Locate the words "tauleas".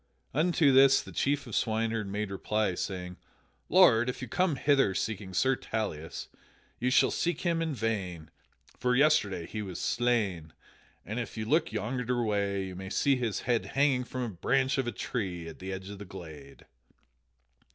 5.55-6.27